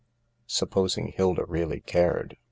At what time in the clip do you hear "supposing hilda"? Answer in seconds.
0.47-1.45